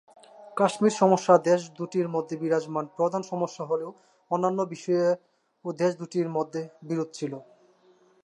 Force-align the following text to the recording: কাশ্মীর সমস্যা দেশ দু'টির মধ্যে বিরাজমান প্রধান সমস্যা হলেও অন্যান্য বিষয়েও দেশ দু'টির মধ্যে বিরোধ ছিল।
কাশ্মীর 0.57 0.93
সমস্যা 0.93 1.35
দেশ 1.49 1.61
দু'টির 1.77 2.07
মধ্যে 2.09 2.35
বিরাজমান 2.37 2.85
প্রধান 2.97 3.21
সমস্যা 3.23 3.63
হলেও 3.65 3.91
অন্যান্য 4.31 4.59
বিষয়েও 4.65 5.69
দেশ 5.73 5.91
দু'টির 5.95 6.29
মধ্যে 6.29 6.61
বিরোধ 6.83 7.09
ছিল। 7.13 7.33